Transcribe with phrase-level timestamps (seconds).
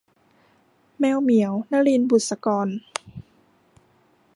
[0.99, 2.67] แมวเหมียว- นลิน บุษกร